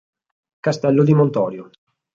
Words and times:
Castello 0.59 1.03
di 1.03 1.13
Montorio 1.13 1.69